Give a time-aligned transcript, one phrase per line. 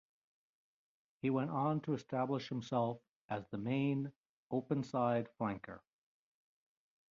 [1.21, 4.11] He went on to establish himself as the main
[4.51, 5.79] openside flanker.